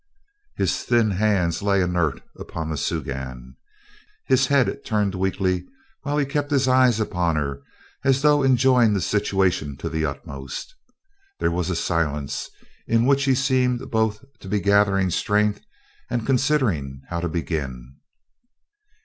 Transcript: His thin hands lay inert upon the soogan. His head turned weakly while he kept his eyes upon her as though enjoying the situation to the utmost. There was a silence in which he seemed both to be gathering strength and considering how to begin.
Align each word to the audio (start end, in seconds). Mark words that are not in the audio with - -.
His 0.55 0.81
thin 0.83 1.11
hands 1.11 1.61
lay 1.61 1.79
inert 1.79 2.23
upon 2.35 2.71
the 2.71 2.75
soogan. 2.75 3.55
His 4.25 4.47
head 4.47 4.83
turned 4.83 5.13
weakly 5.13 5.67
while 6.01 6.17
he 6.17 6.25
kept 6.25 6.49
his 6.49 6.67
eyes 6.67 6.99
upon 6.99 7.35
her 7.35 7.61
as 8.03 8.23
though 8.23 8.41
enjoying 8.41 8.95
the 8.95 8.99
situation 9.01 9.77
to 9.77 9.89
the 9.89 10.03
utmost. 10.07 10.73
There 11.39 11.51
was 11.51 11.69
a 11.69 11.75
silence 11.75 12.49
in 12.87 13.05
which 13.05 13.25
he 13.25 13.35
seemed 13.35 13.91
both 13.91 14.25
to 14.39 14.47
be 14.47 14.59
gathering 14.59 15.11
strength 15.11 15.61
and 16.09 16.25
considering 16.25 17.03
how 17.09 17.19
to 17.19 17.29
begin. 17.29 17.97